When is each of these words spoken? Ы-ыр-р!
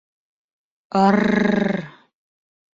Ы-ыр-р! 1.01 1.61